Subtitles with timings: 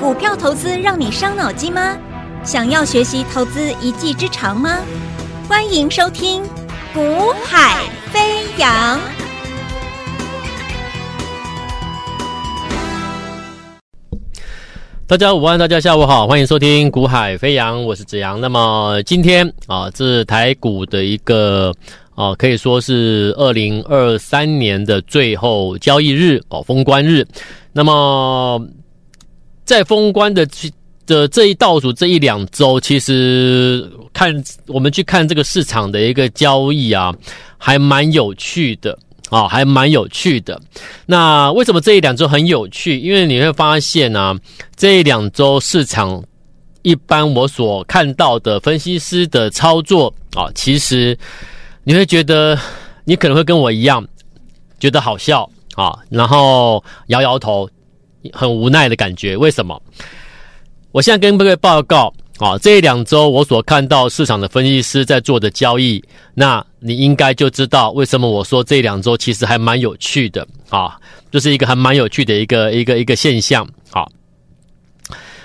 [0.00, 1.96] 股票投资让你伤脑筋吗？
[2.42, 4.80] 想要学习投资一技之长吗？
[5.48, 6.42] 欢迎收听
[6.92, 8.98] 《股海飞扬》。
[15.06, 18.40] 大家午安，大家下午好，欢迎收听《股海飞扬》，我是子阳。
[18.40, 21.72] 那么今天啊，这是台股的一个
[22.16, 27.24] 啊，可以说是二零二三年的最后交易日哦，封关日。
[27.72, 28.60] 那么。
[29.64, 30.46] 在封关的
[31.06, 37.14] 的这一倒数这一两周，其实看我们去看这个市场的一个交易啊，
[37.58, 38.98] 还蛮有趣的
[39.30, 40.60] 啊，还蛮有趣的。
[41.06, 42.98] 那为什么这一两周很有趣？
[42.98, 44.34] 因为你会发现啊，
[44.76, 46.22] 这一两周市场
[46.82, 51.18] 一般我所看到的分析师的操作啊，其实
[51.84, 52.58] 你会觉得
[53.04, 54.06] 你可能会跟我一样
[54.78, 57.68] 觉得好笑啊，然后摇摇头。
[58.32, 59.80] 很无奈的感觉，为什么？
[60.92, 66.02] 我现在跟各位报告啊，这两周我所看到市场的分析师在做的交易，
[66.34, 70.96] 那你应该就知道为什么我说这两周其实还蛮有趣的啊，
[71.30, 73.68] 就是一个还蛮有趣的一个一个一个现象。
[73.90, 74.10] 好，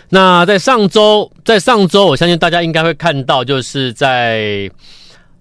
[0.09, 4.69] 那在上周，在上周，我相信大家应该会看到，就是在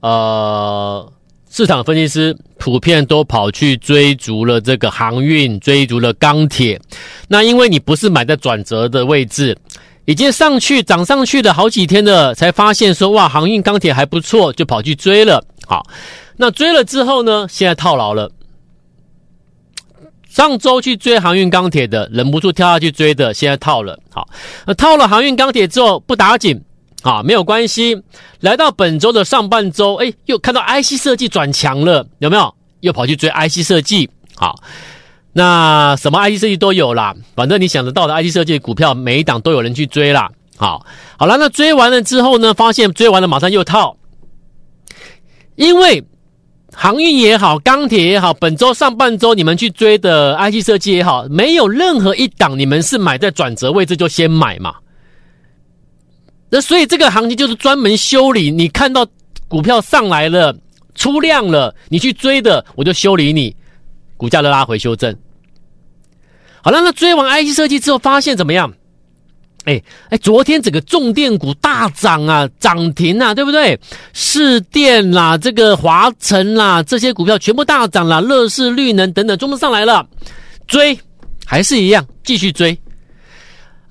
[0.00, 1.12] 呃。
[1.50, 6.80] 市场分析师普遍都跑去追逐了这个航运，追逐了钢铁。
[7.28, 9.56] 那因为你不是买在转折的位置，
[10.04, 15.42] 已经上去涨上去的好几天了，才发现说哇，航运钢铁还不错，就跑去追了。
[15.66, 15.86] 好，
[16.36, 18.30] 那追了之后呢，现在套牢了。
[20.28, 23.98] 上周去追航运钢铁的，忍不住跳下去追的，现在套了。
[24.10, 24.28] 好，
[24.66, 26.62] 那套了航运钢铁之后不打紧。
[27.02, 28.02] 啊，没有关系。
[28.40, 32.54] 来到本周的上半周，哎，又看到 IC 设计转强了，有没有？
[32.80, 34.08] 又跑去追 IC 设计。
[34.36, 34.54] 好，
[35.32, 40.30] 那什么 IC 设计都有啦，反正你想得到的 IC 设计股票，每一档都有人去追啦。
[40.56, 40.84] 好，
[41.16, 43.96] 好了，那追完了之后呢，发现追完了马上又套，
[45.54, 46.04] 因为
[46.72, 54.74] 航运也好，钢铁也好，本周上半周你们去追的 IC 设计也好，没有任何一档你们是买在转折位置就先买嘛。
[56.50, 59.06] 那所以这个行情就是专门修理，你看到
[59.48, 60.56] 股票上来了，
[60.94, 63.54] 出量了，你去追的，我就修理你，
[64.16, 65.14] 股价的拉回修正。
[66.62, 68.72] 好了，那追完 IC 设计之后，发现怎么样？
[69.64, 73.78] 哎哎，昨天整个重电股大涨啊，涨停啊，对不对？
[74.14, 80.08] 市电啦，这个华晨啦，这些股票全部大涨啦，乐视、绿能等等，全部上来了，
[80.66, 80.98] 追
[81.44, 82.78] 还是一样，继续追。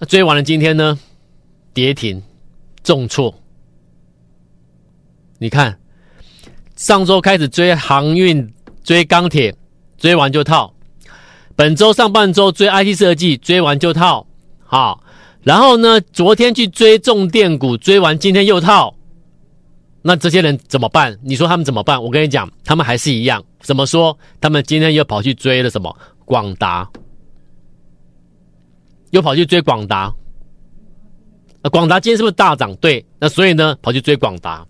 [0.08, 0.98] 追完了，今天呢，
[1.74, 2.22] 跌停。
[2.88, 3.36] 重挫，
[5.40, 5.78] 你看，
[6.78, 8.50] 上周开始追航运、
[8.82, 9.54] 追钢铁，
[9.98, 10.74] 追完就套；
[11.54, 14.26] 本周上半周追 IT 设计，追完就套。
[14.64, 15.04] 好，
[15.44, 18.96] 然后呢，昨天去追重电股，追完今天又套。
[20.02, 21.20] 那这些人怎么办？
[21.22, 22.02] 你说他们怎么办？
[22.02, 23.44] 我跟你讲，他们还是一样。
[23.60, 24.18] 怎么说？
[24.40, 25.94] 他们今天又跑去追了什么？
[26.24, 26.90] 广达，
[29.12, 30.10] 又跑去追广达。
[31.70, 32.76] 广达今天是不是大涨？
[32.78, 34.66] 对，那所以呢，跑去追广达。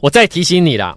[0.00, 0.96] 我再提醒你啦，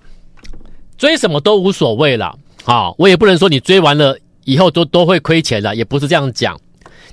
[0.97, 2.35] 追什么都无所谓啦。
[2.65, 6.59] 啊，我也不能说你追完了以后都都会亏钱了，也不是这样讲。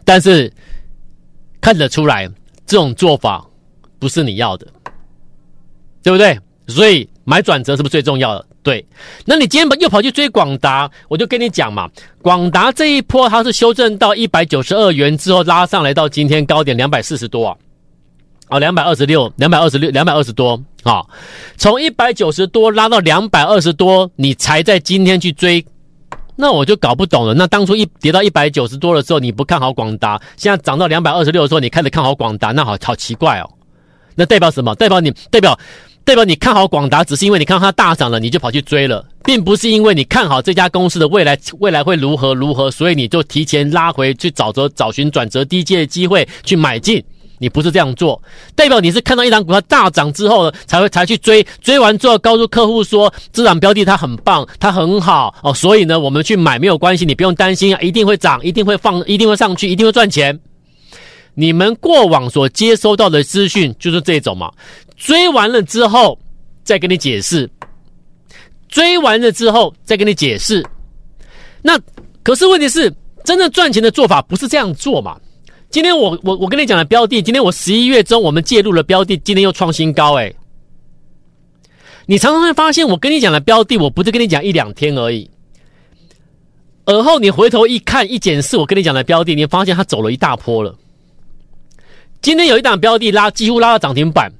[0.04, 0.52] 但是
[1.60, 2.28] 看得出来，
[2.66, 3.46] 这种做法
[3.98, 4.66] 不是你要的，
[6.02, 6.38] 对不对？
[6.66, 8.46] 所以买转折是不是最重要的？
[8.62, 8.84] 对。
[9.24, 11.88] 那你今天又跑去追广达，我就跟你讲嘛，
[12.20, 17.56] 广达这一波它是修正到一百九十二元之后拉上来到今天高点两百四十多啊。
[18.48, 21.02] 哦，两百二十六，两百二十六，两百二十多啊！
[21.56, 25.64] 从一百九十多拉到两百二十多，你才在今天去追，
[26.36, 27.32] 那我就搞不懂了。
[27.32, 33.48] 那当初一跌到一百九十多的时候，你不看好广达，现在涨到两百二十六的时候，你开始看好广达，那好好奇怪哦。
[34.14, 34.74] 那代表什么？
[34.74, 35.58] 代表你代表
[36.04, 47.02] 代表你看好广达，只是因为你看到它大涨了，你就跑去追了，并不是因为你看好这家公司的未来未来会如何如何，所以你就提前拉回去找着找寻转折低阶的机会去买进。
[47.38, 48.20] 你不是这样做，
[48.54, 60.38] 代表你是看到一档股票大涨之后呢，才会才去追，追完之后告诉客户说，这档标的它很棒，它很好哦，所以呢，我们去买没有关系，你不用担心啊，一定会涨，一定会放，一定会上去，一定会赚钱。
[61.34, 64.52] 你们过往所接收到的资讯就是这种嘛，
[64.96, 66.16] 追完了之后
[66.62, 67.50] 再跟你解释，
[68.68, 70.64] 追完了之后再跟你解释。
[71.60, 71.76] 那
[72.22, 72.94] 可是问题是，
[73.24, 75.16] 真正赚钱的做法不是这样做嘛？
[75.74, 80.32] 今天我我我跟你讲的标的，今天我十一月中我们介入了标的，今天又创新高哎！
[82.06, 85.28] 你常常会发现，我跟你讲的标的，我不是跟你讲一两天而已，
[86.84, 90.72] 而后你回头一看一检视，我跟你讲的标的，你发现它走了一大波了，
[92.22, 94.32] 今天有一档标的拉，几乎拉到涨停板，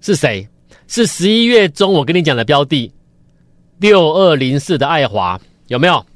[0.00, 0.48] 是谁？
[0.88, 2.90] 是十一月中我跟你讲的标的
[3.80, 6.06] 六二零四的爱华，有没有？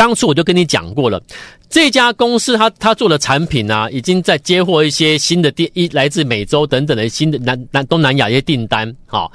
[0.00, 1.22] 当初我就跟你讲过了，
[1.68, 8.90] 这家公司他他做的产品啊，已经在接获一些新的订，一来自美洲等等的新的南南东南亚一些订单。
[9.04, 9.30] 好，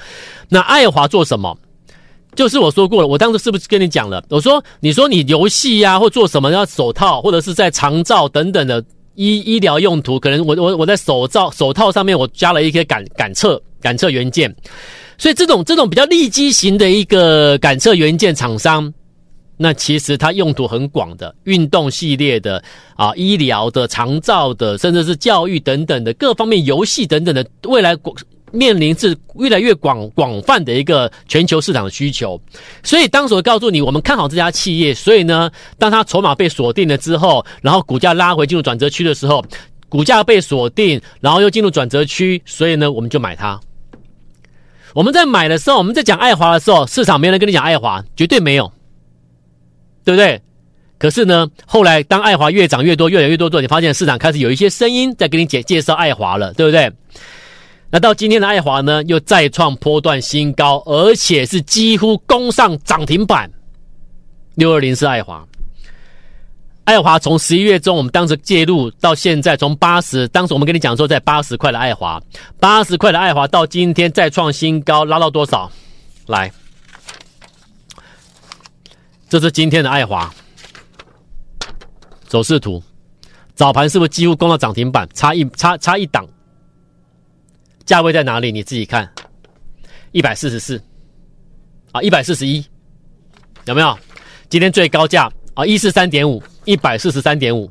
[0.50, 1.56] 那爱华做什么？
[2.34, 4.26] 就是我说过了，我当时是不是跟你讲了？
[4.28, 8.84] 我说，你说你游戏呀，或做什么要手套，或者是在长照等等的
[9.14, 14.52] 医医疗用途，可能我我我在手罩手套上面我加了一些感感测感测元件，
[15.20, 18.92] 所以这种这种比较利基型的一个感测元件厂商，
[19.58, 22.64] 那其实它用途很广的，运动系列的
[22.96, 28.16] 啊，医疗的、长照的，甚至是教育等等的各方面游戏等等的未来广。
[28.52, 32.40] 面临是越来越广广泛的一个全球市场的需求，
[32.84, 34.94] 所以当时我告诉你，我们看好这家企业。
[34.94, 39.44] 所以呢，当它筹码被锁定了之后，然后股价拉回进入转折区的时候，
[39.90, 43.60] 股价被锁定，然后又进入转折区，所以呢，我们就买它。
[44.94, 48.72] 我们在买的时候，我们在讲爱华的时候，市场没人跟你讲爱华，绝对没有，
[50.06, 50.42] 对不对？
[50.98, 56.90] 可是呢，后来当爱华越涨越多，越来越多之后，你发现市场开始有一些声音在给你介介绍爱华了，对不对？
[57.92, 63.50] 那到今天的爱华呢，又再创波段新高，而且是几乎攻上涨停板。
[64.56, 65.46] 六二零是爱华，
[66.86, 72.22] 爱华从十一月中我们当时介入到现在，从八十，当时我们跟你讲说在八十块的爱华，
[72.58, 75.70] 八十块的爱华到今天再创新高，拉到多少？
[76.28, 76.50] 来，
[79.36, 80.34] 这是今天的爱华
[82.26, 82.82] 走势图，
[83.54, 85.06] 早盘是不是几乎攻到涨停板？
[85.14, 86.26] 差一差差一档。
[87.86, 88.50] 价位在哪里？
[88.50, 89.12] 你自己看，
[90.14, 90.82] 一百四十四，
[91.92, 92.66] 啊，一百四十一，
[93.66, 94.00] 有没有？
[94.48, 97.70] 今天最高价啊，一四三点五，一百四十三点五。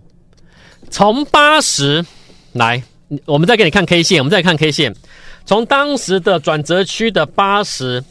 [0.91, 2.05] 从八十
[2.53, 2.83] 来，
[3.25, 4.95] 我们再给你看 K 线，我们再看 K 线，
[5.47, 8.05] 从当时的转折区的八十，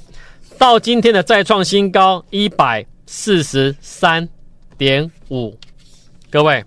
[0.58, 2.84] 到今天的再创新高一百
[3.16, 4.28] 四十三
[4.76, 5.56] 点五，
[6.32, 6.66] 各位。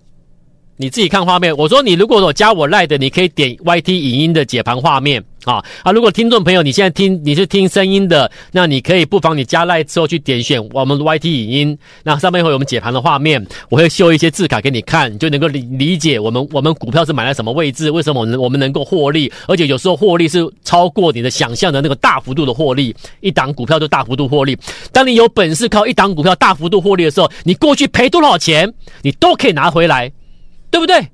[0.76, 1.56] 你自己看画面。
[1.56, 5.92] 我说你如果有加我赖的，你可以点 YT 影音的解盘画面啊啊！
[5.92, 24.58] 如果听众朋友你现在听你是听声音的，那你可以不妨你加赖之后去点选我们 YT 影音，那上面会有我们解盘的画面，我会秀一些字卡给你看，你就能够理理解我们我们股票是买在什么位置，为什么我们我们能够获利，而且有时候获利是超过你的想象的那个大幅度的获利，一档股票就大幅度获利。
[24.92, 28.72] 当你有本事靠一档股票大幅度获利的时候，你过去赔多少钱，
[29.02, 30.10] 你都可以拿回来。
[30.76, 31.08] 对不对？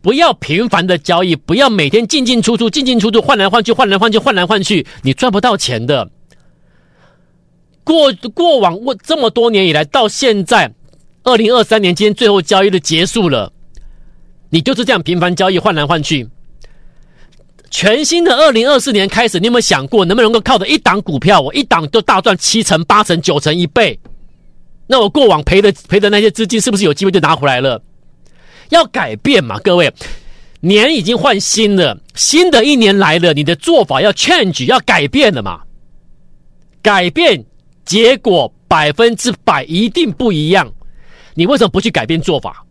[0.00, 6.08] 不要频繁的交易，不要每天进进出出、进进出出、换来换去、换来换去、换来换去，你赚不到钱的。
[7.84, 10.72] 过过往我这么多年以来，到现在
[11.24, 13.52] 二零二三年今天最后交易的结束了，
[14.48, 16.26] 你就是这样频繁交易、换来换去。
[17.68, 23.98] 全新的二零二四年开始，你有没有想过，能不能够靠着一档股票，我一档就大赚七成、八成、九成、一倍？
[24.86, 27.82] 那我过往赔的赔的那些资金，是不是有机会就拿回来了？
[28.70, 29.92] 要改变嘛，各位，
[30.60, 35.60] 年已经换新了，新的一年来了，你的做法要 change，要改变了嘛？
[36.82, 37.44] 改变
[37.84, 40.72] 结果百分之百一定不一样，
[41.34, 42.64] 你为什么不去改变做法？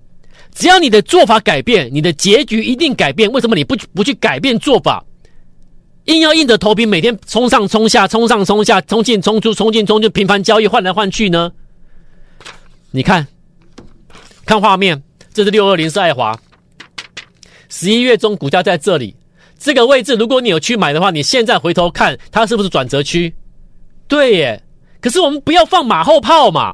[0.53, 3.30] 只要你的做法改变，你的结局一定改变。
[3.31, 5.04] 为什么你不不去改变做法？
[6.06, 11.52] 硬要硬着头皮每天冲上冲下，冲上冲下，冲进冲出，冲进冲出，频繁交易换来换去呢？
[12.92, 13.28] 你看，
[14.45, 15.04] 看画面。
[15.35, 16.33] 这是六二零是爱华，
[17.68, 19.13] 十一月中股价在这里
[19.59, 23.35] 这个位置，如果你有去买的话，你现在回头看它是不是转折区？
[24.07, 24.63] 对耶，
[25.01, 26.73] 可是我们不要放马后炮嘛。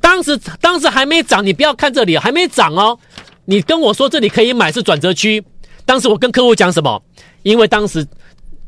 [0.00, 2.98] 当时当时还没涨，你不要看这里还没涨哦。
[3.44, 5.40] 你跟我说这里可以买是转折区，
[5.84, 7.00] 当时我跟客户讲什么？
[7.44, 8.04] 因为当时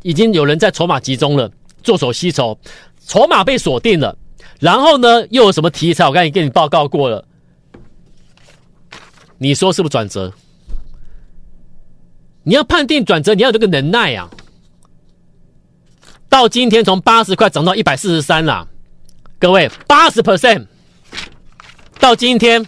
[0.02, 1.50] 已经有人在筹码集中了，
[1.82, 2.56] 做手吸筹，
[3.08, 4.16] 筹码被锁定了。
[4.60, 6.06] 然后呢，又有什么题材？
[6.06, 7.26] 我刚才跟你报告过了。
[9.38, 10.32] 你说是不是转折？
[12.42, 14.30] 你要判定转折，你要有这个能耐啊！
[16.28, 18.66] 到今天从八十块涨到一百四十三了，
[19.38, 20.64] 各位八十 percent，
[21.98, 22.64] 到今天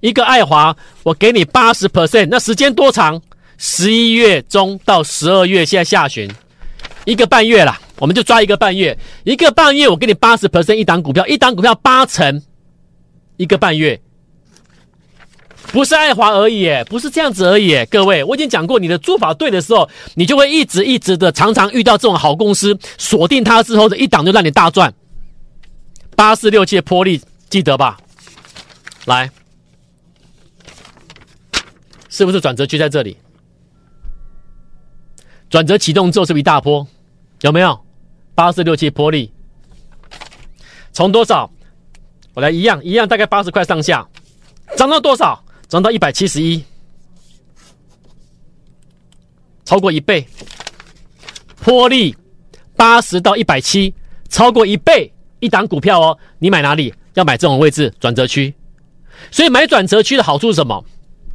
[0.00, 3.20] 一个爱华，我给你八十 percent，那时间多长？
[3.56, 6.30] 十一月中到十二月，现在下旬，
[7.04, 12.40] 一个半月了，我们就抓一个半月，一个半月我给你八十 percent，一档股票，一档股票八成，
[13.36, 14.00] 一个半月。
[15.70, 24.92] 不是爱华而已，不是这样子而已，各位，我已经讲过，你的做法对的时候，你就会一直一直的，常常遇到这种好公司，锁定它之后的一档就让你大赚。
[26.16, 27.98] 八四六七的波丽记得吧？
[29.04, 29.30] 来，
[32.08, 33.16] 是不是转折区在这里？
[35.50, 36.86] 转折启动之后是不是一大波？
[37.42, 37.78] 有没有？
[38.34, 39.30] 八四六七波力，
[40.92, 41.50] 从多少？
[42.34, 44.06] 我来一样一样，大概八十块上下，
[44.76, 45.44] 涨到多少？
[45.68, 46.64] 涨到一百七十一，
[49.64, 50.26] 超过一倍。
[51.62, 52.16] 获利
[52.74, 53.92] 八十到一百七，
[54.30, 56.16] 超过一倍，一档股票哦。
[56.38, 56.94] 你买哪里？
[57.14, 58.54] 要买这种位置转折区。
[59.30, 60.82] 所以买转折区的好处是什么？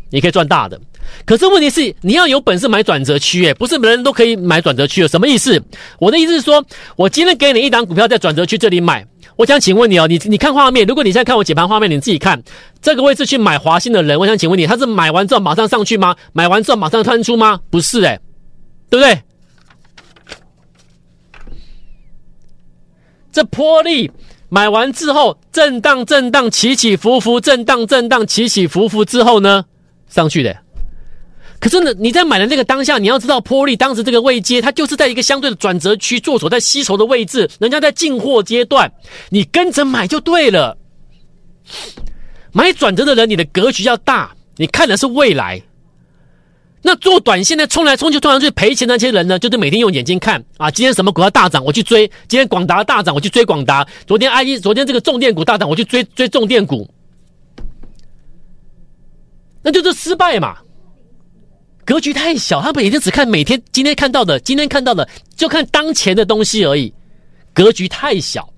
[0.10, 0.80] 你可以赚大的。
[1.26, 5.08] 可是问题是，你要有本事买转折区，诶，不是每人都可以买转折区的。
[5.08, 5.62] 什么意思？
[6.00, 12.42] 我的意思是说，我今天给你一档股票在转折区这里买，我想请问你哦，你你看画面，如果你现在看我解盘画面，你自己看
[12.82, 16.16] 这个位置去买华新的人，我想请问你，他是买完之后马上上去吗？
[16.34, 17.60] 买完之后马上穿出吗？
[17.70, 18.20] 不是，诶，
[18.90, 19.22] 对不对？
[23.32, 24.12] 这波力
[24.50, 29.66] 买完之后，震荡震荡起起伏伏，震荡震荡起起伏伏之后呢，
[30.08, 30.63] 上去的。
[31.64, 38.92] 可是呢，你在买的那个当下，你要知道，波力当时这个位阶，它就是在一个相对的转折区，做手在吸筹的位置，人家在进货阶段，
[39.30, 40.78] 你跟着买就对了。
[42.52, 45.62] 买转折的人，你的格局要大，你看的是未来。
[46.82, 56.90] 那做短线的冲来冲去，冲来冲去赔钱那些人呢，就是每天用眼睛看啊，今天什么股票大涨，我去追；今天广达大涨，我去追广达；昨天 I E，昨天这个重电股大涨，我去追追重电股，
[59.62, 60.58] 那就是失败嘛。
[61.86, 66.94] 格局太小，他们也就只看每天今天看到的，今天看到的就看当前的东西而已。
[67.54, 68.50] 格局太小，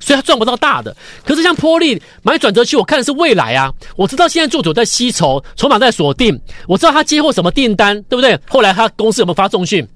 [0.00, 0.96] 所以他赚不到大的。
[1.24, 3.72] 可是像波力买转折区，我看的是未来啊。
[3.94, 6.36] 我知道现在做主在吸筹，筹码在锁定。
[6.66, 8.36] 我知道他接获什么订单，对不对？
[8.48, 9.86] 后来他公司有没有发重讯？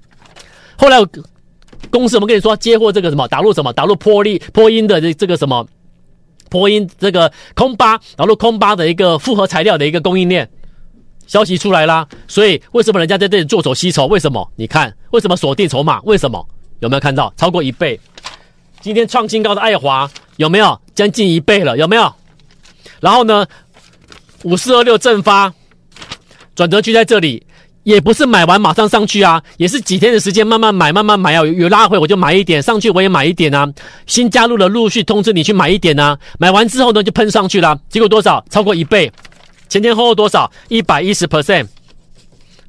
[0.77, 0.97] 后来
[1.89, 5.65] 公司有没有跟你说接获这个什么打入什么打入波力波音的这这个什么
[6.49, 10.49] 波音这个空巴打入空巴的一个复合材料的一个供应链？
[11.27, 14.07] 消息出来啦，所以为什么人家在这里做手吸筹？
[14.07, 14.49] 为什么？
[14.55, 16.01] 你看，为什么锁定筹码？
[16.03, 16.43] 为什么？
[16.79, 17.99] 有没有看到超过一倍？
[18.81, 21.77] 今天创新高的爱华有没有将近一倍了？
[21.77, 22.13] 有没有？
[22.99, 23.45] 然后呢，
[24.43, 25.53] 五四二六正发
[26.55, 27.45] 转折区在这里，
[27.83, 33.67] 也不是买完马上上去啊，也是几天的时间慢慢买，慢慢买啊，有有拉回我就买一点，上去我也买一点啊。
[34.05, 38.43] 新加入了陆续通知你去买一点啊，买完之后呢就喷上去了，结果多少？
[38.49, 39.11] 超过一倍。
[39.69, 40.51] 前前后后多少？
[40.69, 41.67] 一百一十 percent，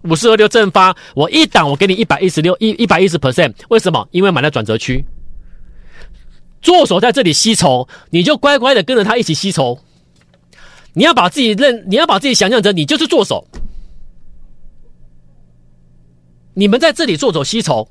[0.03, 4.07] 五四二六正发，我一档我给你一百一十六一一百一十 percent，为什么？
[4.11, 5.05] 因为买了转折区，
[6.61, 9.79] 做手在这里吸筹，你就乖乖的跟着他一起吸筹。
[10.95, 13.47] 你要把自己认，你要把自己想象成你就是做手，
[16.55, 17.89] 你们在这里做手吸筹，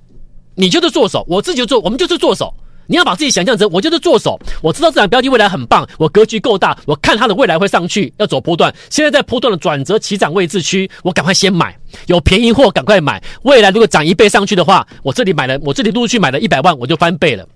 [0.56, 2.54] 你就是做手，我自己做，我们就是做手。
[2.88, 8.74] 你要把自己想象成我就是做手，我知道这档标的未来很棒，我格局够大，我看它的未来会上去，要走波段。
[8.90, 11.78] 现在在波段的转折起涨位置区，我赶快先买，
[12.08, 13.22] 有便宜货赶快买。
[13.44, 17.48] 未来如果涨一倍上去的话，我这里买了，我这里陆续买了一百万，我就翻倍了。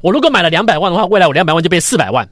[0.00, 2.28] 我如果买了两百万的话，未来我两百万就变四百万。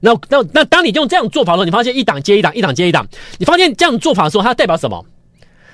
[0.00, 3.06] 那那那当你用这样做法的时候，你发现一档接一档，一档接一档，
[3.38, 5.04] 你发现这样做法的时候，它代表什么？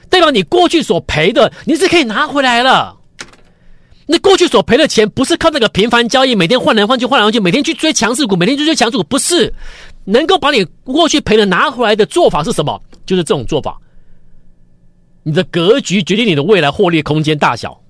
[0.09, 2.97] 代表你过去所赔的，你是可以拿回来了。
[4.07, 9.53] 那过去所赔的钱，不是靠那个频繁交易，每天换来换去，换来换去，每天去追强势股，每天去追强势股，不是
[10.05, 12.81] 能够把你过去赔的拿回来的做法是什么？
[13.07, 13.79] 就是这种做法。
[15.23, 17.81] 你的格局决定你的未来获利空间大小，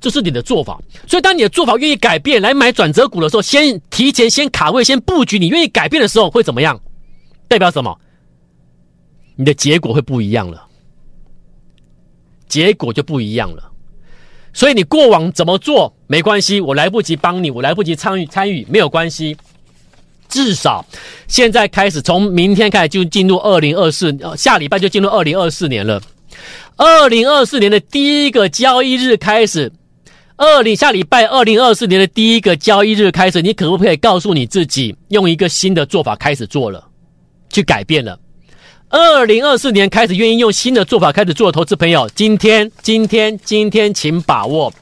[0.00, 0.80] 这是你的做法。
[1.08, 6.80] 所以，当你的做法愿意改变，来买转折股的时候，先提前先卡位，先布局，你愿意改变的时候会怎么样？
[7.48, 7.98] 代表什么？
[9.34, 10.64] 你的结果会不一样了，
[12.46, 13.69] 结果就不一样了。
[14.52, 19.36] 所以你过往怎么做没关系，我来不及帮你，我来不及参与参与没有关系。
[20.28, 20.84] 至少
[21.26, 26.00] 现在开始，从明天开始就进入二零二四，下礼拜就进入二零二四年了。
[26.76, 29.70] 二零二四年的第一个交易日开始，
[30.36, 36.82] 二零下礼拜二零二四年的第一个交易日开始，你可不可以告诉你自己，用一个新的做法开始做了，
[37.50, 38.18] 去改变了？
[38.90, 44.72] 二零二四年开始愿意用新的做法开始做投资朋友，今天今天今天请把握。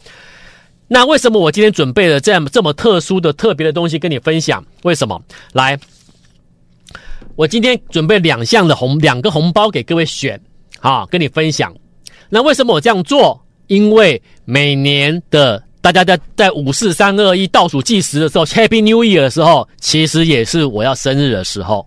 [0.87, 4.65] 那为什么我今天准备了这样这么特殊的特别的东西跟你分享？
[4.83, 5.21] 为什么？
[5.53, 5.79] 来，
[7.37, 10.41] 我今天准备两项的红两个红包给各位选，
[10.81, 11.75] 啊，跟你分享。
[12.31, 13.39] 那为什么我这样做？
[13.67, 21.87] 因为每年的大家在在五四三二一倒数计时的时候，Happy New Year 的时候，其实也是我要生日的时候。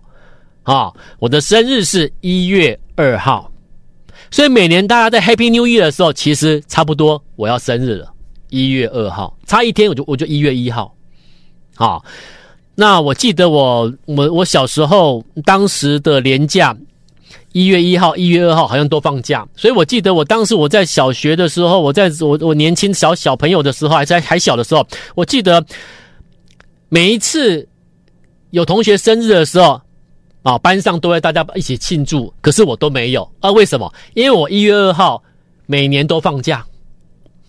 [0.64, 3.50] 啊、我的生日是一月二号，
[4.30, 8.12] 所以每年大家在 Happy New Year 的时候，其实差不多我要生日了，
[8.50, 10.94] 一月二号，差一天我就我就一月一号。
[11.74, 12.04] 好、
[12.76, 16.76] 那我记得我我我小时候当时的年假，
[17.52, 25.64] 一月一号、一月二号好像都放假，所以我记得我当时我在小学的时候，我在我我年轻小小朋友的时候，还在还小的时候，我记得
[26.88, 27.66] 每一次
[28.50, 29.80] 有同学生日的时候，
[30.42, 33.50] 啊，班上都会大家一起庆祝，可是我都没有啊？
[33.50, 33.92] 为什么？
[34.14, 35.22] 因为我一月二号
[35.66, 36.64] 每年都放假，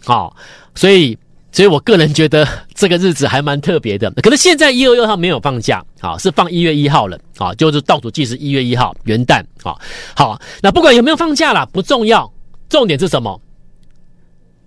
[0.03, 0.35] 好，
[0.75, 1.17] 所以。
[1.55, 4.09] 所以我个人觉得 这个日子还蛮特别的。
[4.23, 9.77] 可是现在一月二号没有放假，啊，是放一月一号了，啊，就是倒数计时一月一号元旦，啊，
[10.15, 12.27] 好，那不管有没有放假啦，不重要，
[12.69, 13.39] 重点是什么？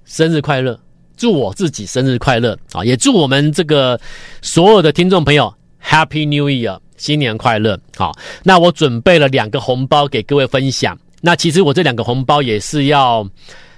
[0.05, 0.79] 生日快乐，
[1.17, 4.01] 祝我自己生日快乐，啊，也祝我们这个
[4.41, 5.53] 所有的听众朋友
[5.83, 8.13] Happy New Year，新年快乐，好，
[8.43, 10.99] 那我准备了两个红包给各位分享。
[11.21, 13.29] 那其实我这两个红包也是要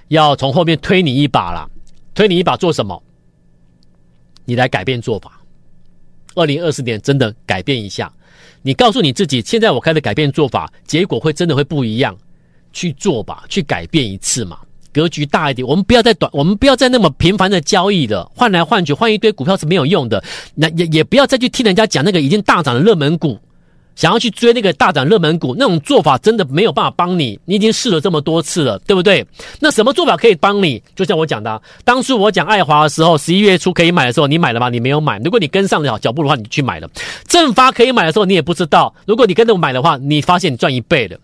[0.09, 1.69] 要从后面推你一把啦。
[2.13, 3.01] 推你一把做什么？
[4.45, 5.39] 你来改变做法。
[6.35, 8.11] 二零二四年真的改变一下，
[8.61, 12.17] 你告诉你自己，现在我开始改变做法，结果会真的会不一样。
[12.71, 14.59] 去做吧，去改变一次嘛，
[14.99, 15.65] 格局大一点。
[15.65, 20.21] 我们不要再短，我们不要再那么频繁的交易了，换来换去，换一堆股票是没有用的。
[20.55, 23.39] 那也也不要再去听人家讲那个已经大涨的热门股。
[23.95, 27.37] 想要去追那个大涨热门股，那种做法真的没有办法帮你。
[27.43, 29.25] 你已经试了这么多次了，对不对？
[29.59, 30.81] 那什么做法可以帮你？
[30.95, 34.69] 就像我讲的，当初我讲爱华的时候，十一月初可以买的时候，你买了吗？
[34.69, 35.19] 你没有买。
[35.19, 36.89] 如果你跟上了脚步的话，你去买了。
[37.27, 38.93] 正发可以买的时候，你也不知道。
[39.05, 41.17] 如果你跟着我买的话，你发现你赚一倍了。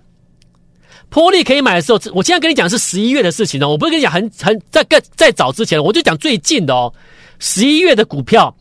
[1.09, 6.93] 波丽可以买的时候，我现在跟你讲是十一月的事情哦，我不是跟你讲很很在更在早之前，我就讲最近的哦。
[7.39, 8.55] 十一月的股票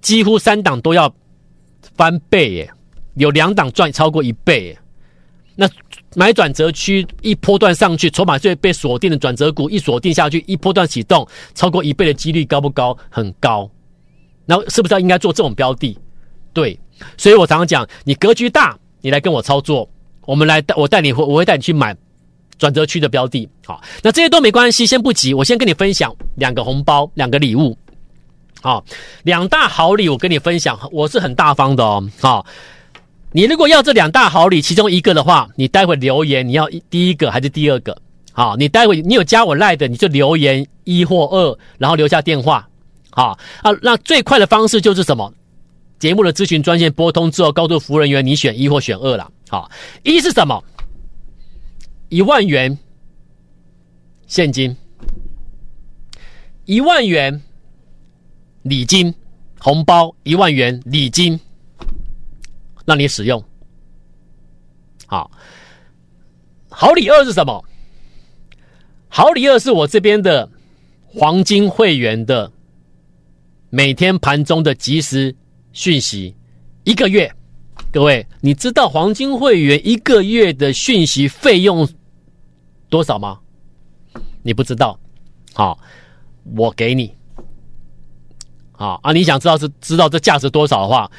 [0.00, 1.14] 几乎三档都要
[1.96, 2.70] 翻倍耶。
[3.14, 4.74] 有两档赚超过一倍，
[5.54, 5.68] 那
[6.14, 12.96] 买转折区一波段上去，筹码最被锁定的转折股一锁定下去，一波段启动，超过一倍的几率高不高？
[13.10, 13.70] 很高。
[14.46, 15.98] 那是不是要应该做这种标的？
[16.54, 16.80] 对，
[17.18, 19.86] 所以我常常讲，你格局大，你来跟我操作，
[20.26, 21.96] 我们来带我带你，我会带你去买
[22.58, 23.48] 转折区的标的。
[23.64, 27.76] 好，那这些都没关系，先不急，我先跟你分享两个红包，两个礼物。
[28.60, 28.84] 好，
[29.24, 32.08] 两大好礼，我跟你分享，我是很大方的哦。
[32.20, 32.46] 好。
[33.34, 37.96] 你如果要这两大好礼其中一个的话，你待会留言你要第一个还是第二个？
[38.30, 42.68] 好，你待会你有加我赖的，你就留言一或二，然后留下电话。
[43.08, 45.32] 好啊，那最快的方式就是什么？
[45.98, 49.30] 节目的咨询专线拨通之后，告诉服务人员你选一或选二了。
[49.52, 49.70] 好，
[50.02, 50.64] 一是什么？
[52.08, 52.78] 一万元
[54.26, 54.74] 现金，
[56.64, 57.38] 一万元
[58.62, 59.14] 礼金
[59.60, 61.38] 红包，一万元礼金。
[62.86, 63.44] 让你使用，
[65.06, 65.30] 好，
[66.70, 67.62] 好礼二是什么？
[69.08, 70.48] 好礼二是我这边的
[71.04, 72.50] 黄金会员的
[73.68, 75.36] 每天盘中的即时
[75.74, 76.34] 讯息，
[76.84, 77.30] 一个月。
[77.92, 81.86] 各位，你知道黄金会员一个月的讯息费用
[82.88, 83.38] 多少吗？
[84.42, 84.98] 你不知道？
[85.52, 85.78] 好，
[86.56, 87.14] 我给你。
[88.72, 91.10] 好啊，你想知道是知道这价值多少的话？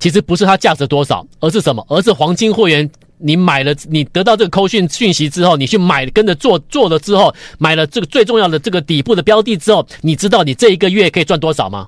[0.00, 1.86] 其实不是它价值多少，而是什么？
[1.88, 11.86] 而是黄金会员，你买了，你得到这个扣讯讯息之后，你去买，跟着做做了之后，买了这个最重要的这个底部的标的之后，你知道你这一个月可以赚多少吗？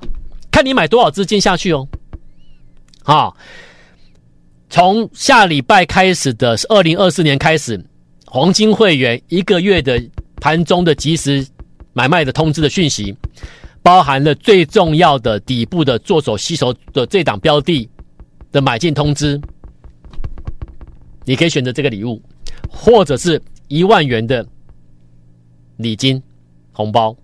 [0.53, 1.87] 看你买多少资金下去哦。
[3.03, 3.37] 好，
[4.70, 7.83] 从下礼拜开始的二零二四年开始，
[8.26, 10.02] 黄金会员一个月的
[10.40, 11.46] 盘中的即时
[11.92, 13.16] 买卖的通知的讯息，
[13.83, 17.88] 包含了最重要的底部的做手吸筹的这档标的。
[18.50, 19.38] 的买进通知，
[21.26, 22.18] 你可以选择这个礼物，
[22.66, 24.42] 或者是一万元的
[25.76, 26.22] 礼金
[26.72, 27.14] 红包，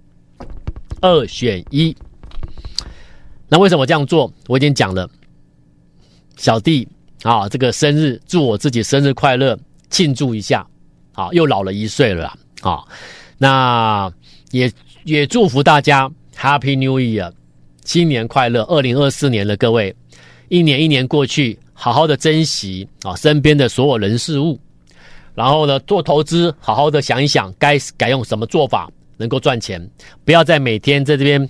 [1.01, 1.97] 二选一。
[3.49, 4.31] 那为什么这样做？
[4.49, 5.09] 我已经讲了，
[6.37, 6.87] 小弟
[7.25, 9.59] 啊，这个生日祝我自己生日快乐，
[9.91, 10.65] 庆祝一下，
[11.15, 12.85] 啊，又老了一岁了啊。
[13.39, 14.13] 那
[14.53, 14.71] 也
[15.05, 17.33] 也祝福大家 Happy New Year，
[17.85, 19.95] 新年快乐，二零二四年的各位。
[20.49, 24.61] 一年一年过去，好好的珍惜啊身边的所有人事物，
[25.35, 29.91] 然后呢，做投资，好好的想一想该改用什么做法能够赚钱，
[30.25, 31.49] 不要再每天在这边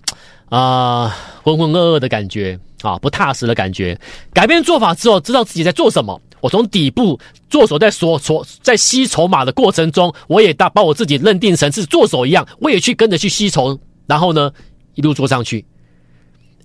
[0.54, 1.08] 啊
[1.42, 3.98] 浑浑噩噩的感觉啊不踏实的感觉。
[4.32, 6.20] 改变做法之后，知道自己在做什么。
[6.40, 14.52] 我从底部做手，在所所在吸筹码的过程中，我也大把我自己认定成是做手一样，我也去跟着去吸筹，然后呢
[14.94, 15.64] 一路做上去。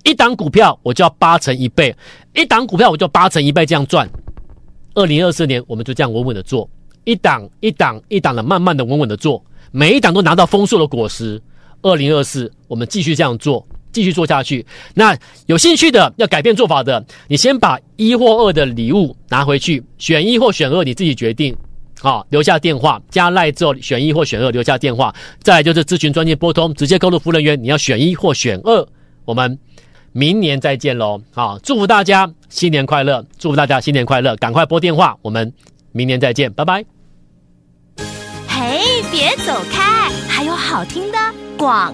[0.03, 1.95] 一档股票我就要八成一倍，
[2.35, 4.07] 一档股票我就八成一倍这样赚。
[4.93, 6.69] 二零二四年我们就这样稳稳的做，
[7.05, 11.41] 一档一档一档的慢慢的稳稳的做，每一档都拿到丰硕的果实。
[11.81, 14.65] 二零二四我们继续这样做，继续做下去。
[14.93, 21.55] 那有兴趣的要改变做法的，你先把一或二的礼物拿回去，选一或选二你自己决定。
[22.01, 25.13] 好，留下电话，加赖之后选一或选二，留下电话。
[25.41, 28.87] 再来就是咨询专线拨通，直接告诉服务人员你要选一或选二。
[29.25, 29.59] 我们
[30.13, 31.21] 明年再见喽！
[31.31, 35.53] 好，祝福大家新年快乐，祝福大家新年快乐，赶快拨电话，我们
[35.91, 36.85] 明年再见，拜拜。
[38.47, 41.17] 嘿，别走开，还有好听的
[41.57, 41.93] 广。